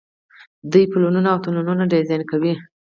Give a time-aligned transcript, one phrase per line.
[0.71, 2.53] دوی پلونه او تونلونه ډیزاین کوي.